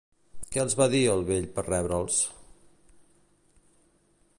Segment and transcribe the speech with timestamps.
[0.55, 2.19] Què els va dir el vell per rebre'ls?